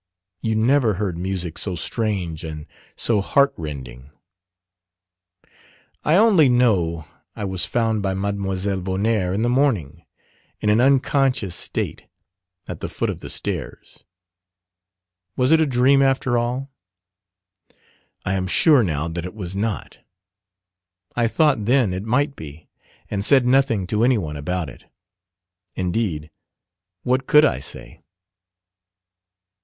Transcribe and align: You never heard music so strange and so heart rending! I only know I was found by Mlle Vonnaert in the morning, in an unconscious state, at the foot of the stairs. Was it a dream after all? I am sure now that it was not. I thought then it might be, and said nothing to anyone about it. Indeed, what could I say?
You 0.41 0.55
never 0.55 0.95
heard 0.95 1.15
music 1.15 1.59
so 1.59 1.75
strange 1.75 2.43
and 2.43 2.65
so 2.95 3.21
heart 3.21 3.53
rending! 3.55 4.09
I 6.03 6.15
only 6.15 6.49
know 6.49 7.05
I 7.35 7.45
was 7.45 7.67
found 7.67 8.01
by 8.01 8.15
Mlle 8.15 8.79
Vonnaert 8.81 9.35
in 9.35 9.43
the 9.43 9.47
morning, 9.47 10.03
in 10.59 10.69
an 10.71 10.81
unconscious 10.81 11.55
state, 11.55 12.05
at 12.67 12.79
the 12.79 12.89
foot 12.89 13.11
of 13.11 13.19
the 13.19 13.29
stairs. 13.29 14.03
Was 15.35 15.51
it 15.51 15.61
a 15.61 15.67
dream 15.67 16.01
after 16.01 16.35
all? 16.35 16.71
I 18.25 18.33
am 18.33 18.47
sure 18.47 18.81
now 18.81 19.07
that 19.07 19.23
it 19.23 19.35
was 19.35 19.55
not. 19.55 19.99
I 21.15 21.27
thought 21.27 21.65
then 21.65 21.93
it 21.93 22.01
might 22.01 22.35
be, 22.35 22.67
and 23.11 23.23
said 23.23 23.45
nothing 23.45 23.85
to 23.85 24.03
anyone 24.03 24.35
about 24.35 24.67
it. 24.67 24.85
Indeed, 25.75 26.31
what 27.03 27.27
could 27.27 27.45
I 27.45 27.59
say? 27.59 28.01